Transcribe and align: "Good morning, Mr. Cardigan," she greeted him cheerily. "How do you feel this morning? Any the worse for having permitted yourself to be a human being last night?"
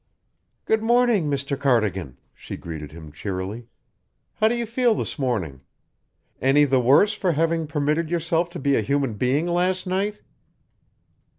"Good 0.65 0.81
morning, 0.81 1.29
Mr. 1.29 1.55
Cardigan," 1.59 2.17
she 2.33 2.57
greeted 2.57 2.91
him 2.91 3.11
cheerily. 3.11 3.67
"How 4.33 4.47
do 4.47 4.55
you 4.55 4.65
feel 4.65 4.95
this 4.95 5.19
morning? 5.19 5.61
Any 6.41 6.63
the 6.63 6.79
worse 6.79 7.13
for 7.13 7.33
having 7.33 7.67
permitted 7.67 8.09
yourself 8.09 8.49
to 8.49 8.59
be 8.59 8.75
a 8.75 8.81
human 8.81 9.13
being 9.13 9.45
last 9.45 9.85
night?" 9.85 10.17